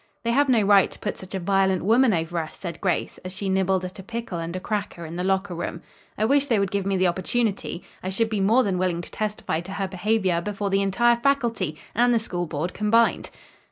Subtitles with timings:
[0.23, 3.33] "They have no right to put such a violent woman over us," said Grace, as
[3.35, 5.83] she nibbled at a pickle and a cracker in the locker room.
[6.17, 7.83] "I wish they would give me the opportunity.
[8.01, 11.77] I should be more than willing to testify to her behavior before the entire faculty
[11.93, 13.29] and the school board combined."